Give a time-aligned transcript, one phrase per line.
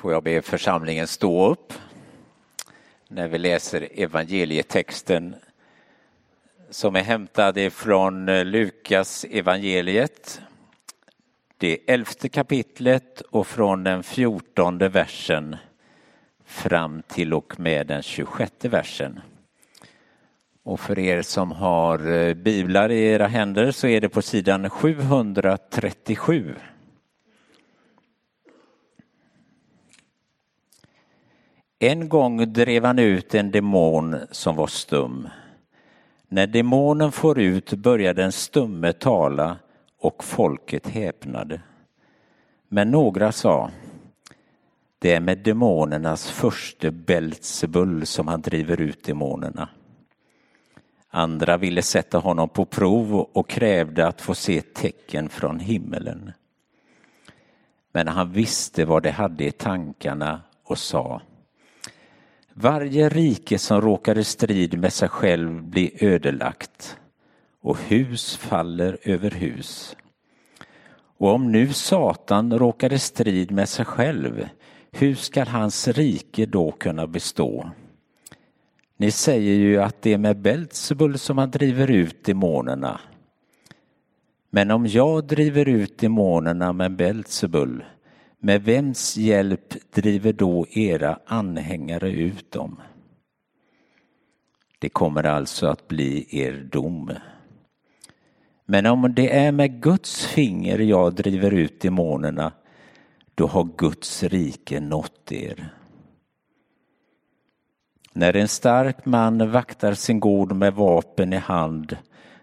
[0.00, 1.72] får jag be församlingen stå upp
[3.08, 5.34] när vi läser evangelietexten
[6.70, 10.40] som är hämtad ifrån eh, Lukas evangeliet.
[11.58, 15.56] Det elfte kapitlet och från den fjortonde versen
[16.44, 19.20] fram till och med den tjugosjätte versen.
[20.62, 24.70] Och för er som har eh, biblar i era händer så är det på sidan
[24.70, 26.54] 737.
[31.82, 35.28] En gång drev han ut en demon som var stum.
[36.28, 39.56] När demonen for ut började den stumme tala
[39.98, 41.60] och folket häpnade.
[42.68, 43.70] Men några sa,
[44.98, 49.68] det är med demonernas förste Beltsebull som han driver ut demonerna.
[51.08, 56.32] Andra ville sätta honom på prov och krävde att få se tecken från himmelen.
[57.92, 61.20] Men han visste vad de hade i tankarna och sa
[62.60, 66.96] varje rike som råkar i strid med sig själv blir ödelagt
[67.62, 69.96] och hus faller över hus.
[71.18, 74.48] Och om nu Satan råkar i strid med sig själv,
[74.90, 77.70] hur skall hans rike då kunna bestå?
[78.96, 83.00] Ni säger ju att det är med Belzebul som han driver ut demonerna.
[84.50, 87.84] Men om jag driver ut demonerna med Belzebul,
[88.40, 92.80] med vems hjälp driver då era anhängare ut dem?
[94.78, 97.10] Det kommer alltså att bli er dom.
[98.66, 102.52] Men om det är med Guds finger jag driver ut demonerna,
[103.34, 105.74] då har Guds rike nått er.
[108.12, 111.96] När en stark man vaktar sin gård med vapen i hand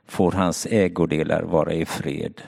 [0.06, 2.42] får hans ägodelar vara i fred.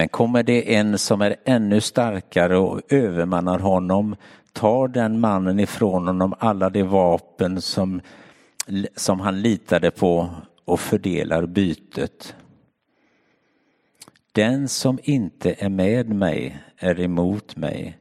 [0.00, 4.16] Men kommer det en som är ännu starkare och övermannar honom
[4.52, 8.00] tar den mannen ifrån honom alla de vapen som,
[8.96, 10.30] som han litade på
[10.64, 12.34] och fördelar bytet.
[14.32, 17.98] Den som inte är med mig är emot mig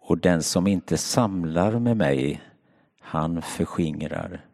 [0.00, 2.42] och den som inte samlar med mig,
[3.00, 4.44] han förskingrar.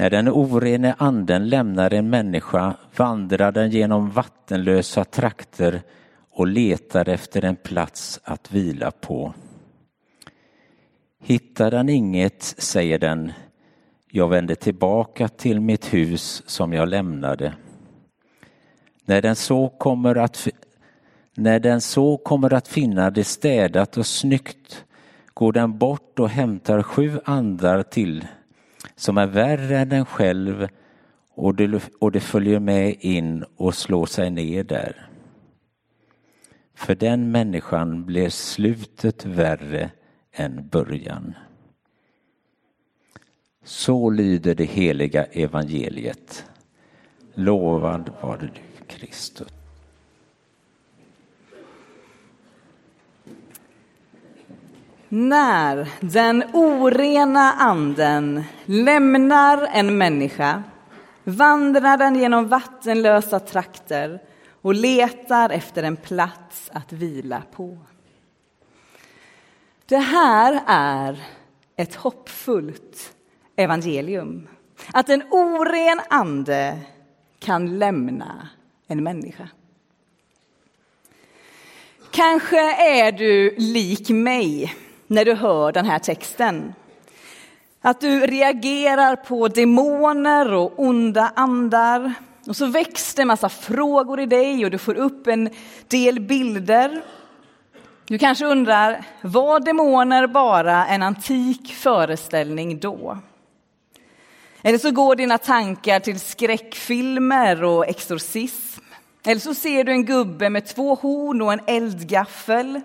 [0.00, 5.82] När den orene anden lämnar en människa vandrar den genom vattenlösa trakter
[6.30, 9.34] och letar efter en plats att vila på.
[11.22, 13.32] Hittar den inget, säger den,
[14.10, 17.54] jag vänder tillbaka till mitt hus som jag lämnade.
[19.04, 20.48] När den så kommer att,
[21.34, 24.84] när den så kommer att finna det städat och snyggt
[25.34, 28.26] går den bort och hämtar sju andar till
[28.96, 30.68] som är värre än den själv
[31.34, 35.06] och det, och det följer med in och slår sig ner där.
[36.74, 39.90] För den människan blir slutet värre
[40.32, 41.34] än början.
[43.64, 46.44] Så lyder det heliga evangeliet.
[47.34, 48.50] Lovad var du,
[48.86, 49.59] Kristus.
[55.12, 60.62] När den orena anden lämnar en människa
[61.24, 64.22] vandrar den genom vattenlösa trakter
[64.62, 67.78] och letar efter en plats att vila på.
[69.86, 71.22] Det här är
[71.76, 73.14] ett hoppfullt
[73.56, 74.48] evangelium.
[74.92, 76.78] Att en oren ande
[77.38, 78.48] kan lämna
[78.86, 79.48] en människa.
[82.10, 82.60] Kanske
[83.00, 84.74] är du lik mig
[85.10, 86.74] när du hör den här texten.
[87.80, 92.14] Att du reagerar på demoner och onda andar.
[92.46, 95.50] Och så väcks det en massa frågor i dig och du får upp en
[95.88, 97.02] del bilder.
[98.06, 103.18] Du kanske undrar, var demoner bara en antik föreställning då?
[104.62, 108.82] Eller så går dina tankar till skräckfilmer och exorcism.
[109.26, 112.80] Eller så ser du en gubbe med två horn och en eldgaffel.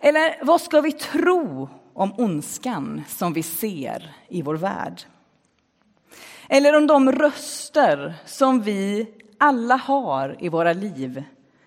[0.00, 5.02] Eller vad ska vi tro om ondskan som vi ser i vår värld?
[6.48, 9.06] Eller om de röster som vi
[9.38, 11.24] alla har i våra liv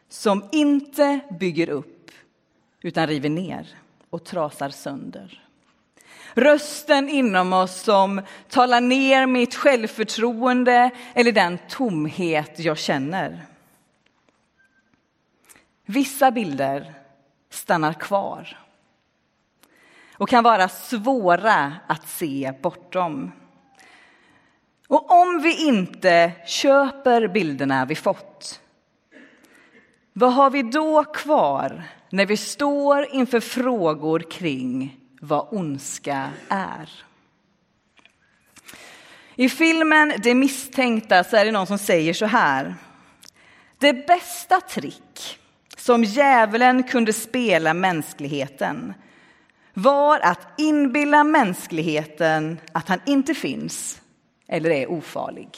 [0.10, 2.12] som inte bygger upp
[2.82, 3.68] utan river ner
[4.10, 5.44] och trasar sönder.
[6.34, 13.46] Rösten inom oss som talar ner mitt självförtroende eller den tomhet jag känner.
[15.86, 17.03] Vissa bilder
[17.54, 18.60] stannar kvar
[20.18, 23.32] och kan vara svåra att se bortom.
[24.88, 28.62] Och om vi inte köper bilderna vi fått
[30.14, 36.90] Vad har vi då kvar när vi står inför frågor kring vad ondska är?
[39.36, 42.76] I filmen Det misstänkta så är det någon som säger så här.
[43.78, 45.33] Det bästa trick
[45.84, 48.94] som djävulen kunde spela mänskligheten
[49.74, 54.02] var att inbilla mänskligheten att han inte finns
[54.48, 55.50] eller är ofarlig.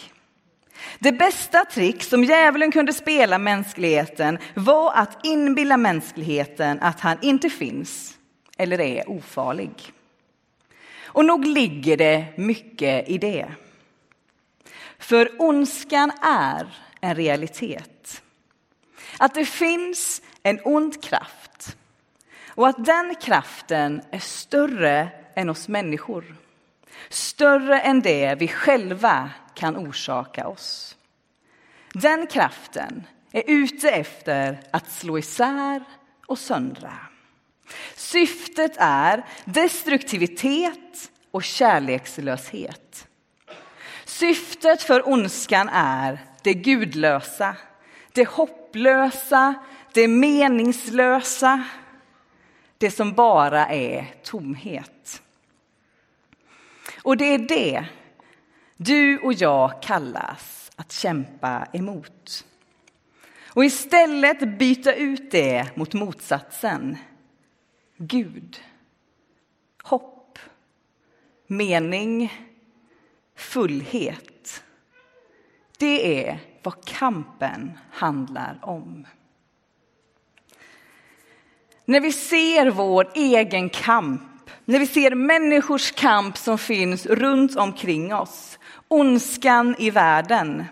[0.99, 7.49] Det bästa trick som djävulen kunde spela mänskligheten var att inbilla mänskligheten att han inte
[7.49, 8.17] finns
[8.57, 9.91] eller är ofarlig.
[11.03, 13.47] Och nog ligger det mycket i det.
[14.99, 18.21] För ondskan är en realitet.
[19.17, 21.77] Att det finns en ond kraft
[22.47, 26.35] och att den kraften är större än oss människor.
[27.09, 30.97] Större än det vi själva kan orsaka oss.
[31.93, 35.83] Den kraften är ute efter att slå isär
[36.27, 36.93] och söndra.
[37.95, 43.07] Syftet är destruktivitet och kärlekslöshet.
[44.05, 47.55] Syftet för ondskan är det gudlösa,
[48.15, 49.53] det hopplösa,
[49.93, 51.63] det meningslösa,
[52.77, 55.21] det som bara är tomhet.
[57.03, 57.85] Och det är det
[58.77, 62.45] du och jag kallas att kämpa emot.
[63.47, 66.97] Och istället byta ut det mot motsatsen.
[67.97, 68.63] Gud,
[69.83, 70.39] hopp,
[71.47, 72.33] mening,
[73.35, 74.63] fullhet.
[75.77, 79.07] Det är vad kampen handlar om.
[81.85, 84.21] När vi ser vår egen kamp,
[84.65, 90.65] när vi ser människors kamp som finns runt omkring oss, ondskan i världen,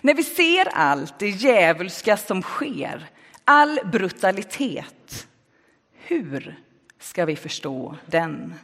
[0.00, 3.10] när vi ser allt det djävulska som sker,
[3.44, 5.26] all brutalitet,
[5.94, 6.60] hur
[6.98, 8.54] ska vi förstå den?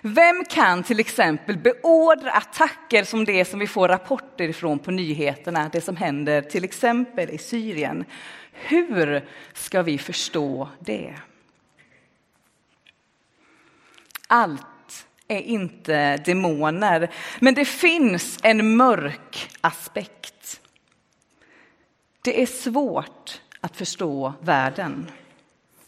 [0.00, 5.70] Vem kan till exempel beordra attacker som det som vi får rapporter ifrån på nyheterna,
[5.72, 8.04] det som händer till exempel i Syrien?
[8.52, 11.14] Hur ska vi förstå det?
[14.28, 17.10] Allt är inte demoner,
[17.40, 20.60] men det finns en mörk aspekt.
[22.22, 25.10] Det är svårt att förstå världen.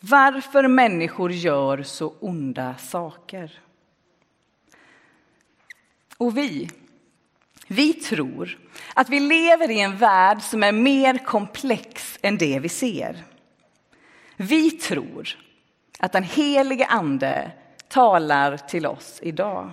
[0.01, 3.61] Varför människor gör så onda saker.
[6.19, 6.69] Och vi,
[7.67, 8.59] vi tror
[8.95, 13.25] att vi lever i en värld som är mer komplex än det vi ser.
[14.37, 15.29] Vi tror
[15.99, 17.51] att den helige Ande
[17.89, 19.71] talar till oss idag.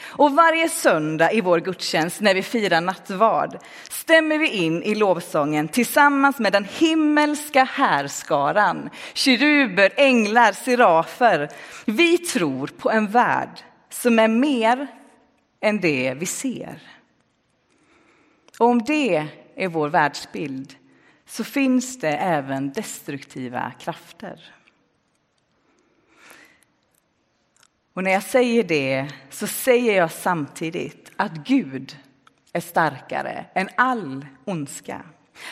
[0.00, 3.58] Och varje söndag i vår gudstjänst när vi firar nattvard
[3.90, 11.48] stämmer vi in i lovsången tillsammans med den himmelska härskaran, keruber, änglar, serafer.
[11.84, 13.60] Vi tror på en värld
[13.90, 14.86] som är mer
[15.60, 16.82] än det vi ser.
[18.58, 20.76] Och om det är vår världsbild
[21.26, 24.54] så finns det även destruktiva krafter.
[27.92, 31.96] Och när jag säger det så säger jag samtidigt att Gud
[32.52, 35.02] är starkare än all ondska.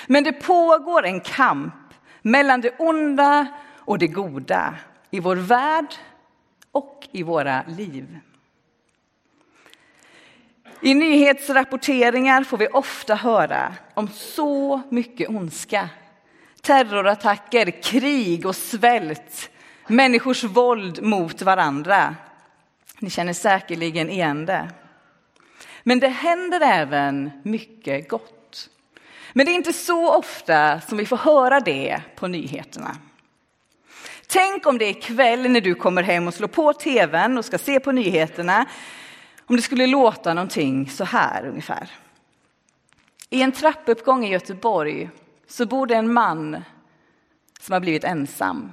[0.06, 1.74] Men det pågår en kamp
[2.22, 4.74] mellan det onda och det goda
[5.10, 5.94] i vår värld
[6.72, 8.18] och i våra liv.
[10.80, 15.88] I nyhetsrapporteringar får vi ofta höra om så mycket ondska.
[16.60, 19.50] Terrorattacker, krig och svält,
[19.86, 22.14] människors våld mot varandra.
[22.98, 24.68] Ni känner säkerligen igen det.
[25.82, 28.70] Men det händer även mycket gott.
[29.32, 32.96] Men det är inte så ofta som vi får höra det på nyheterna.
[34.26, 37.58] Tänk om det är kväll när du kommer hem och slår på tvn och ska
[37.58, 38.66] se på nyheterna
[39.46, 41.90] om det skulle låta någonting så här ungefär.
[43.30, 45.10] I en trappuppgång i Göteborg
[45.48, 46.62] så bor det en man
[47.60, 48.72] som har blivit ensam.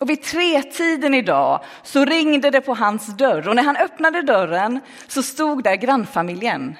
[0.00, 4.80] Och vid tretiden idag så ringde det på hans dörr och när han öppnade dörren
[5.08, 6.76] så stod där grannfamiljen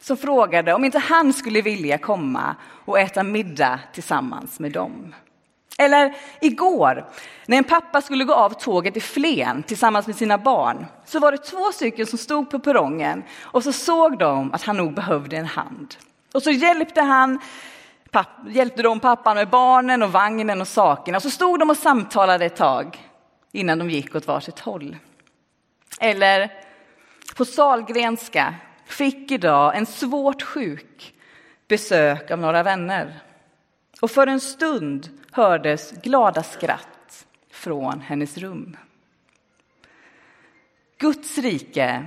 [0.00, 5.14] som frågade om inte han skulle vilja komma och äta middag tillsammans med dem.
[5.78, 7.04] Eller igår,
[7.46, 11.32] när en pappa skulle gå av tåget i Flen tillsammans med sina barn, så var
[11.32, 15.36] det två stycken som stod på perrongen och så såg de att han nog behövde
[15.36, 15.94] en hand.
[16.34, 17.38] Och så hjälpte han
[18.10, 21.16] papp, hjälpte de pappan med barnen och vagnen och sakerna.
[21.16, 23.10] Och så stod de och samtalade ett tag
[23.52, 24.96] innan de gick åt varsitt håll.
[26.00, 26.50] Eller
[27.36, 28.54] på Salgrenska
[28.86, 31.14] fick idag en svårt sjuk
[31.68, 33.20] besök av några vänner
[34.00, 38.76] och för en stund hördes glada skratt från hennes rum.
[40.98, 42.06] Guds rike,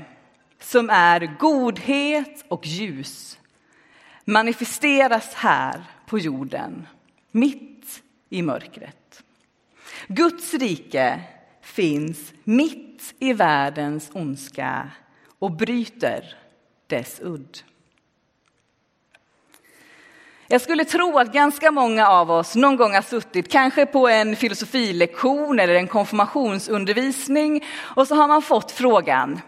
[0.59, 3.39] som är godhet och ljus,
[4.25, 6.87] manifesteras här på jorden,
[7.31, 9.23] mitt i mörkret.
[10.07, 11.21] Guds rike
[11.61, 14.91] finns mitt i världens ondska
[15.39, 16.35] och bryter
[16.87, 17.57] dess udd.
[20.49, 24.35] Jag skulle tro att ganska många av oss någon gång har suttit kanske på en
[24.35, 29.41] filosofilektion eller en konfirmationsundervisning och så har man fått frågan,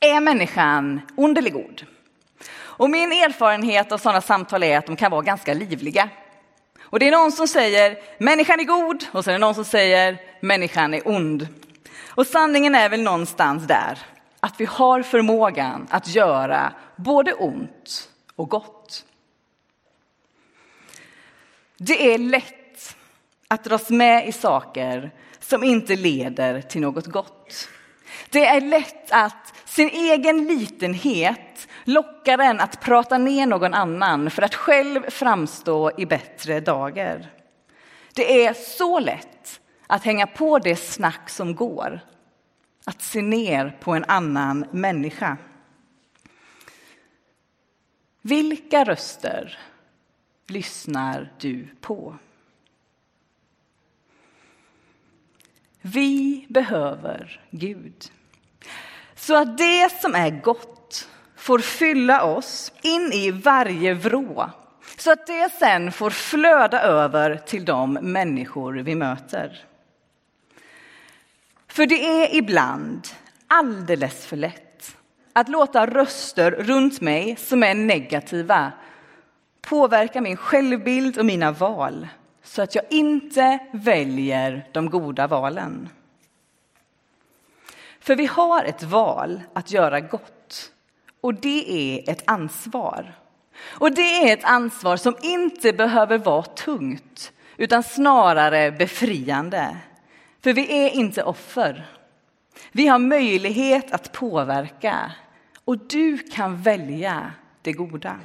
[0.00, 1.86] är människan ond eller god?
[2.56, 6.08] Och min erfarenhet av sådana samtal är att de kan vara ganska livliga.
[6.80, 9.64] Och det är någon som säger människan är god och så är det någon som
[9.64, 11.48] säger människan är ond.
[12.08, 13.98] Och sanningen är väl någonstans där,
[14.40, 18.73] att vi har förmågan att göra både ont och gott.
[21.86, 22.96] Det är lätt
[23.48, 25.10] att dras med i saker
[25.40, 27.68] som inte leder till något gott.
[28.30, 34.42] Det är lätt att sin egen litenhet lockar en att prata ner någon annan för
[34.42, 37.26] att själv framstå i bättre dagar.
[38.14, 42.00] Det är så lätt att hänga på det snack som går,
[42.84, 45.36] att se ner på en annan människa.
[48.22, 49.58] Vilka röster
[50.46, 52.18] lyssnar du på?
[55.80, 58.10] Vi behöver Gud.
[59.14, 64.50] Så att det som är gott får fylla oss in i varje vrå.
[64.96, 69.64] Så att det sen får flöda över till de människor vi möter.
[71.68, 73.08] För det är ibland
[73.46, 74.96] alldeles för lätt
[75.32, 78.72] att låta röster runt mig som är negativa
[79.66, 82.08] påverkar min självbild och mina val
[82.42, 85.88] så att jag inte väljer de goda valen.
[88.00, 90.72] För vi har ett val att göra gott
[91.20, 93.14] och det är ett ansvar.
[93.64, 99.76] Och det är ett ansvar som inte behöver vara tungt utan snarare befriande.
[100.40, 101.86] För vi är inte offer.
[102.72, 105.12] Vi har möjlighet att påverka
[105.64, 108.16] och du kan välja det goda.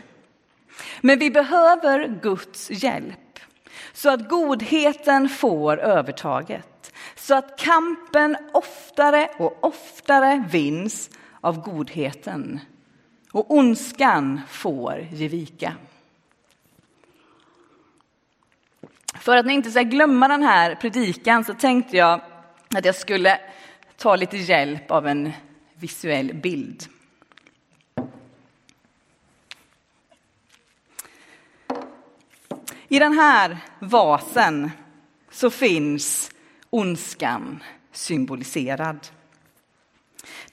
[1.02, 3.40] Men vi behöver Guds hjälp
[3.94, 6.94] så att godheten får övertaget.
[7.16, 11.10] Så att kampen oftare och oftare vinns
[11.42, 12.60] av godheten
[13.32, 15.74] och ondskan får ge vika.
[19.20, 22.22] För att ni inte ska glömma den här predikan så tänkte jag
[22.76, 23.40] att jag skulle
[23.98, 25.32] ta lite hjälp av en
[25.74, 26.86] visuell bild.
[32.92, 34.72] I den här vasen
[35.32, 36.32] så finns
[36.70, 39.08] ondskan symboliserad.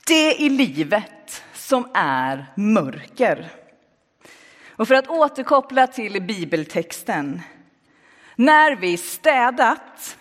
[0.07, 3.51] Det i livet som är mörker.
[4.69, 7.43] Och för att återkoppla till bibeltexten.
[8.37, 10.19] När vi städat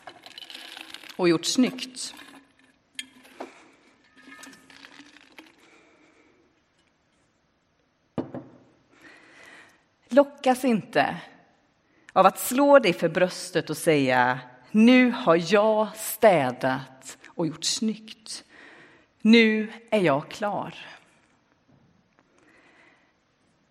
[1.16, 2.14] och gjort snyggt
[10.10, 11.16] lockas inte
[12.16, 14.40] av att slå dig för bröstet och säga
[14.72, 18.44] nu har jag städat och gjort snyggt.
[19.22, 20.76] Nu är jag klar.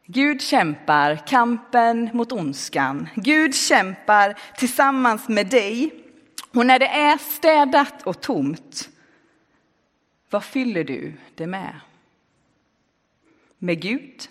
[0.06, 3.08] Gud kämpar kampen mot ondskan.
[3.14, 5.90] Gud kämpar tillsammans med dig.
[6.52, 8.88] Och när det är städat och tomt,
[10.30, 11.80] vad fyller du det med?
[13.58, 14.28] Med Gud?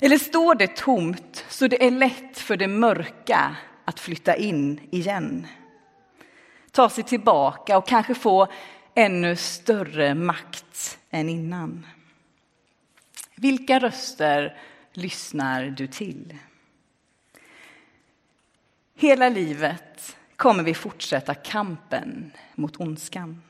[0.00, 5.46] Eller står det tomt så det är lätt för det mörka att flytta in igen?
[6.70, 8.46] Ta sig tillbaka och kanske få
[8.94, 11.86] ännu större makt än innan.
[13.34, 14.56] Vilka röster
[14.92, 16.38] lyssnar du till?
[18.96, 23.42] Hela livet kommer vi fortsätta kampen mot ondskan.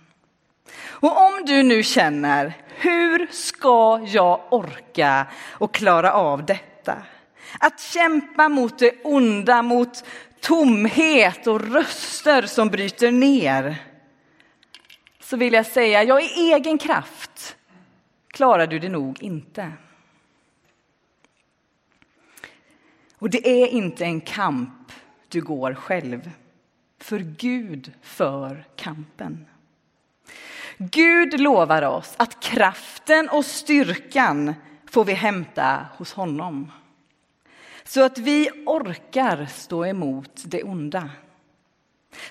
[0.76, 7.02] Och om du nu känner, hur ska jag orka och klara av detta?
[7.60, 10.04] Att kämpa mot det onda, mot
[10.40, 13.76] tomhet och röster som bryter ner.
[15.20, 17.56] Så vill jag säga, ja, i egen kraft
[18.26, 19.72] klarar du det nog inte.
[23.18, 24.92] Och det är inte en kamp
[25.28, 26.30] du går själv,
[26.98, 29.46] för Gud för kampen.
[30.90, 34.54] Gud lovar oss att kraften och styrkan
[34.90, 36.72] får vi hämta hos honom.
[37.84, 41.10] så att vi orkar stå emot det onda.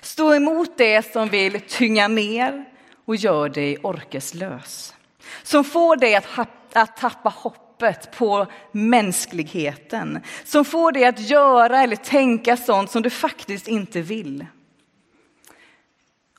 [0.00, 2.64] Stå emot det som vill tynga ner
[3.04, 4.94] och gör dig orkeslös.
[5.42, 6.26] Som får dig att,
[6.72, 10.20] att tappa hoppet på mänskligheten.
[10.44, 14.46] Som får dig att göra eller tänka sånt som du faktiskt inte vill.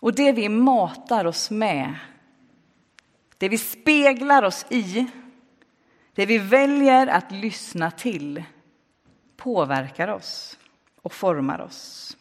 [0.05, 1.95] Och det vi matar oss med,
[3.37, 5.07] det vi speglar oss i,
[6.13, 8.43] det vi väljer att lyssna till
[9.37, 10.59] påverkar oss
[11.01, 12.17] och formar oss.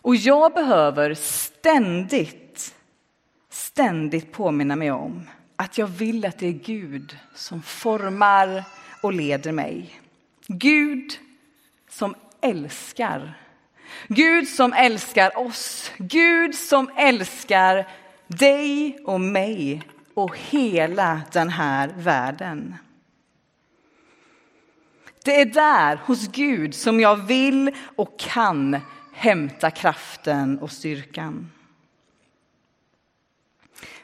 [0.00, 2.74] Och jag behöver ständigt,
[3.48, 8.64] ständigt påminna mig om att jag vill att det är Gud som formar
[9.02, 10.00] och leder mig.
[10.46, 11.12] Gud
[11.88, 13.45] som älskar.
[14.08, 15.92] Gud som älskar oss.
[15.98, 17.88] Gud som älskar
[18.26, 19.82] dig och mig
[20.14, 22.76] och hela den här världen.
[25.24, 28.80] Det är där, hos Gud, som jag vill och kan
[29.12, 31.50] hämta kraften och styrkan.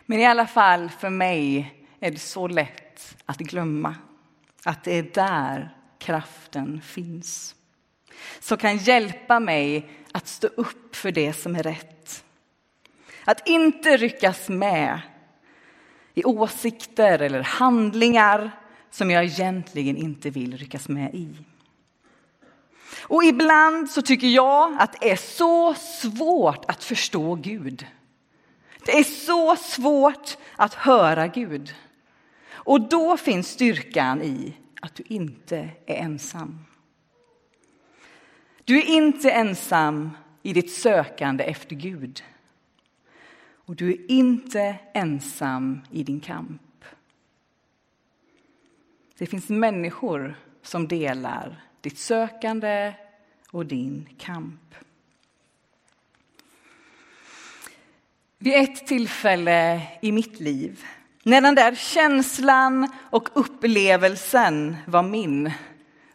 [0.06, 3.94] Men i alla fall för mig är det så lätt att glömma
[4.64, 7.54] att det är där kraften finns.
[8.40, 12.24] Som kan hjälpa mig att stå upp för det som är rätt.
[13.24, 15.00] Att inte ryckas med
[16.14, 18.50] i åsikter eller handlingar
[18.90, 21.36] som jag egentligen inte vill ryckas med i.
[23.00, 27.86] Och ibland så tycker jag att det är så svårt att förstå Gud.
[28.84, 31.74] Det är så svårt att höra Gud.
[32.52, 36.58] Och då finns styrkan i att du inte är ensam.
[38.64, 40.10] Du är inte ensam
[40.42, 42.24] i ditt sökande efter Gud.
[43.64, 46.84] Och du är inte ensam i din kamp.
[49.18, 52.94] Det finns människor som delar ditt sökande
[53.50, 54.74] och din kamp.
[58.38, 60.84] Vid ett tillfälle i mitt liv,
[61.22, 65.52] när den där känslan och upplevelsen var min,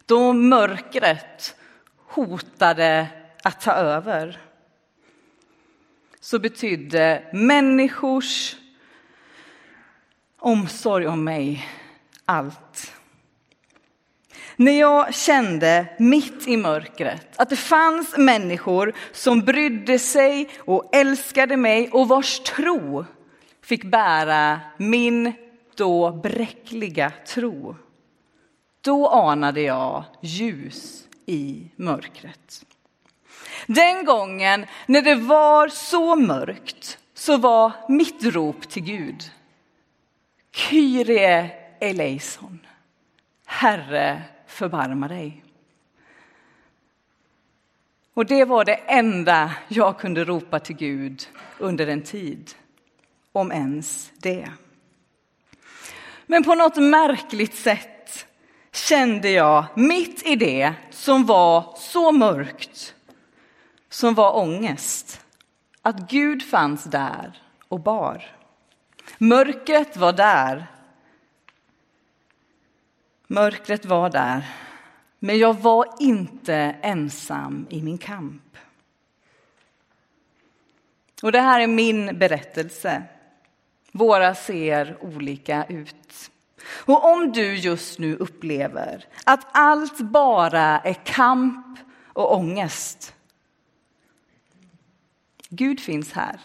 [0.06, 1.57] då mörkret
[2.26, 3.06] hotade
[3.42, 4.40] att ta över,
[6.20, 8.56] så betydde människors
[10.38, 11.68] omsorg om mig
[12.24, 12.94] allt.
[14.56, 21.56] När jag kände mitt i mörkret att det fanns människor som brydde sig och älskade
[21.56, 23.04] mig och vars tro
[23.62, 25.32] fick bära min
[25.74, 27.76] då bräckliga tro.
[28.80, 32.64] Då anade jag ljus i mörkret.
[33.66, 39.30] Den gången när det var så mörkt så var mitt rop till Gud
[40.52, 42.66] Kyrie eleison.
[43.46, 45.44] Herre, förbarma dig.
[48.14, 52.50] Och det var det enda jag kunde ropa till Gud under en tid,
[53.32, 54.48] om ens det.
[56.26, 57.97] Men på något märkligt sätt
[58.78, 62.94] kände jag mitt i det som var så mörkt,
[63.88, 65.20] som var ångest,
[65.82, 68.34] att Gud fanns där och bar.
[69.18, 70.66] Mörkret var där
[73.30, 74.46] Mörkret var där,
[75.18, 78.56] men jag var inte ensam i min kamp.
[81.22, 83.02] Och det här är min berättelse.
[83.92, 86.30] Våra ser olika ut.
[86.64, 91.78] Och om du just nu upplever att allt bara är kamp
[92.12, 93.14] och ångest.
[95.48, 96.40] Gud finns här.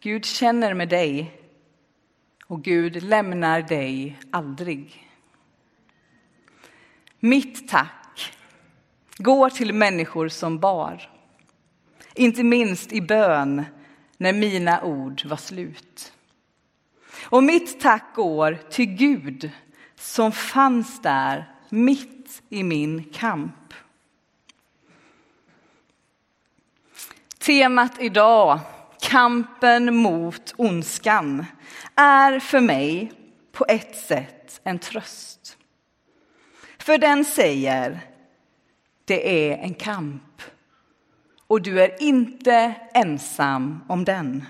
[0.00, 1.40] Gud känner med dig
[2.46, 5.08] och Gud lämnar dig aldrig.
[7.20, 8.32] Mitt tack
[9.18, 11.10] går till människor som bar.
[12.14, 13.64] Inte minst i bön
[14.16, 16.12] när mina ord var slut.
[17.28, 19.50] Och mitt tack går till Gud
[19.96, 23.74] som fanns där mitt i min kamp.
[27.38, 28.60] Temat idag
[29.00, 31.46] kampen mot ondskan
[31.94, 33.12] är för mig
[33.52, 35.58] på ett sätt en tröst.
[36.78, 38.00] För den säger,
[39.04, 40.42] det är en kamp
[41.46, 44.44] och du är inte ensam om den.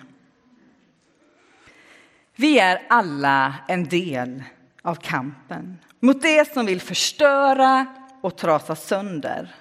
[2.39, 4.43] Vi är alla en del
[4.83, 7.87] av kampen mot det som vill förstöra
[8.21, 9.55] och trasa sönder.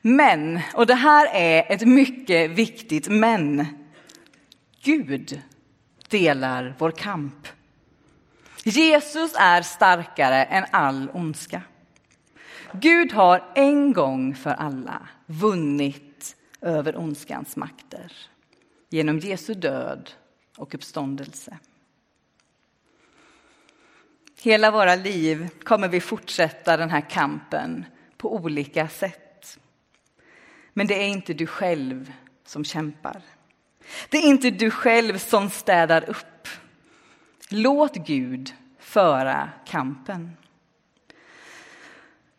[0.00, 3.66] Men, och det här är ett mycket viktigt men,
[4.82, 5.42] Gud
[6.08, 7.48] delar vår kamp.
[8.64, 11.62] Jesus är starkare än all ondska.
[12.72, 18.12] Gud har en gång för alla vunnit över ondskans makter
[18.90, 20.10] genom Jesu död
[20.56, 21.58] och uppståndelse.
[24.42, 27.84] Hela våra liv kommer vi fortsätta den här kampen
[28.16, 29.58] på olika sätt.
[30.72, 32.12] Men det är inte du själv
[32.44, 33.22] som kämpar.
[34.08, 36.48] Det är inte du själv som städar upp.
[37.48, 40.36] Låt Gud föra kampen.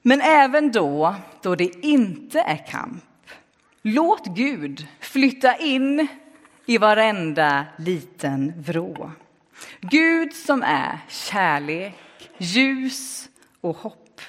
[0.02, 3.30] Men även då, då det inte är kamp,
[3.82, 6.08] låt Gud flytta in
[6.66, 9.12] i varenda liten vrå.
[9.82, 11.96] Gud som är kärlek,
[12.38, 13.30] ljus
[13.62, 14.22] och hopp.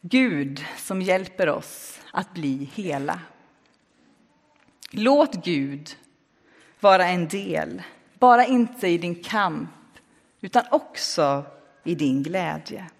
[0.00, 3.20] Gud som hjälper oss att bli hela.
[4.90, 5.96] Låt Gud
[6.80, 7.82] vara en del,
[8.18, 9.70] bara inte i din kamp
[10.40, 11.44] utan också
[11.84, 12.90] i din glädje.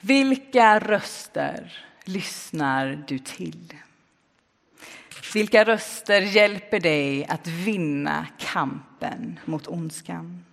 [0.00, 3.74] Vilka röster lyssnar du till?
[5.34, 10.44] Vilka röster hjälper dig att vinna kampen mot ondskan?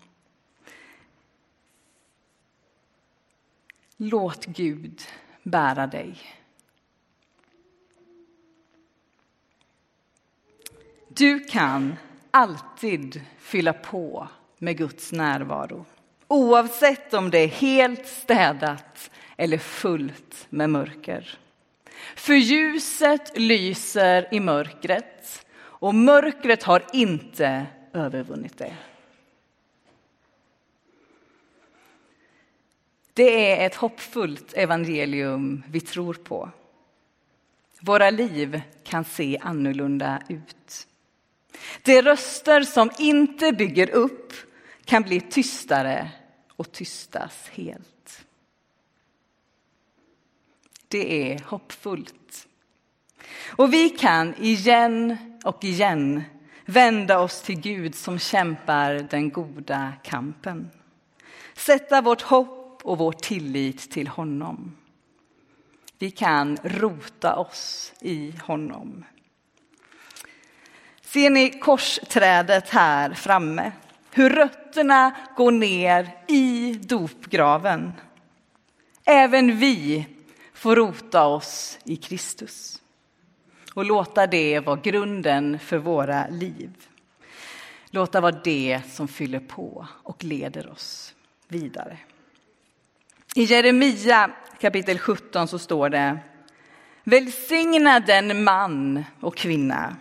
[3.98, 5.02] Låt Gud
[5.44, 6.18] bära dig.
[11.08, 11.96] Du kan
[12.32, 15.86] alltid fylla på med Guds närvaro
[16.28, 21.38] oavsett om det är helt städat eller fullt med mörker.
[22.15, 28.75] För ljuset lyser i mörkret och mörkret har inte övervunnit det.
[33.13, 36.49] Det är ett hoppfullt evangelium vi tror på.
[37.79, 40.88] Våra liv kan se annorlunda ut.
[41.84, 44.34] De röster som inte bygger upp
[44.86, 46.12] kan bli tystare
[46.55, 47.94] och tystas helt.
[50.88, 52.48] Det är hoppfullt.
[53.48, 56.24] Och vi kan igen och igen
[56.65, 60.69] vända oss till Gud som kämpar den goda kampen.
[61.54, 64.78] Sätta vårt hopp och vår tillit till honom.
[66.00, 69.06] Vi kan rota oss i honom.
[71.02, 73.71] Ser ni korsträdet här framme?
[74.12, 77.93] Hur rötterna går ner i dopgraven.
[79.06, 80.08] Även vi
[80.56, 82.82] få rota oss i Kristus
[83.74, 86.88] och låta det vara grunden för våra liv.
[87.89, 91.13] Låta vara det som fyller på och leder oss
[91.48, 91.98] vidare.
[93.36, 96.18] I Jeremia kapitel 17 så står det
[97.04, 99.96] Välsigna den man och kvinna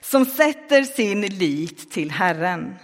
[0.00, 2.74] som sätter sin lit till Herren.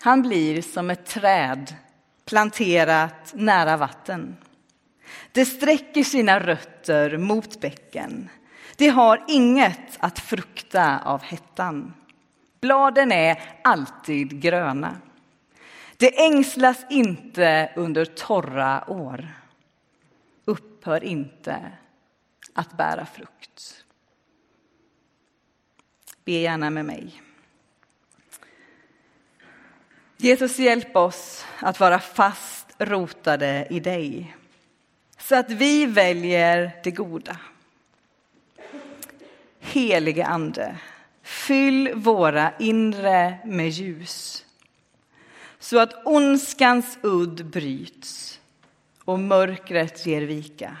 [0.00, 1.74] Han blir som ett träd
[2.24, 4.36] planterat nära vatten.
[5.32, 8.28] Det sträcker sina rötter mot bäcken.
[8.76, 11.94] Det har inget att frukta av hettan.
[12.60, 14.96] Bladen är alltid gröna.
[15.96, 19.28] Det ängslas inte under torra år.
[20.44, 21.72] Upphör inte
[22.52, 23.84] att bära frukt.
[26.24, 27.22] Be gärna med mig.
[30.16, 34.36] Jesus, hjälp oss att vara fast rotade i dig
[35.20, 37.36] så att vi väljer det goda.
[39.60, 40.78] Helige Ande,
[41.22, 44.46] fyll våra inre med ljus
[45.58, 48.40] så att ondskans udd bryts
[49.04, 50.76] och mörkret ger vika.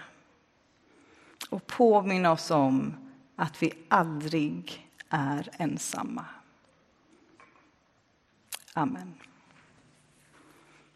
[1.50, 2.94] Och påminn oss om
[3.36, 6.24] att vi aldrig är ensamma.
[8.72, 9.14] Amen.